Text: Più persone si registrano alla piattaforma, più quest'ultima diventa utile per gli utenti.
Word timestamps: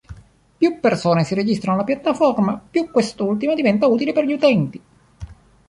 Più 0.57 0.79
persone 0.79 1.23
si 1.23 1.35
registrano 1.35 1.75
alla 1.77 1.85
piattaforma, 1.85 2.57
più 2.59 2.89
quest'ultima 2.89 3.53
diventa 3.53 3.85
utile 3.85 4.13
per 4.13 4.23
gli 4.25 4.33
utenti. 4.33 4.81